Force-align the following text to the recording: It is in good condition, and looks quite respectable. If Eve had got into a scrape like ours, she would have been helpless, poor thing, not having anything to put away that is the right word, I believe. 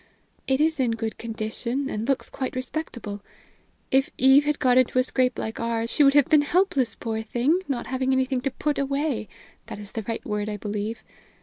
It 0.47 0.59
is 0.59 0.79
in 0.79 0.93
good 0.93 1.19
condition, 1.19 1.87
and 1.87 2.07
looks 2.09 2.27
quite 2.31 2.55
respectable. 2.55 3.21
If 3.91 4.09
Eve 4.17 4.45
had 4.45 4.57
got 4.57 4.79
into 4.79 4.97
a 4.97 5.03
scrape 5.03 5.37
like 5.37 5.59
ours, 5.59 5.91
she 5.91 6.03
would 6.03 6.15
have 6.15 6.27
been 6.27 6.41
helpless, 6.41 6.95
poor 6.95 7.21
thing, 7.21 7.59
not 7.67 7.85
having 7.85 8.11
anything 8.11 8.41
to 8.41 8.49
put 8.49 8.79
away 8.79 9.29
that 9.67 9.77
is 9.77 9.91
the 9.91 10.01
right 10.07 10.25
word, 10.25 10.49
I 10.49 10.57
believe. 10.57 11.03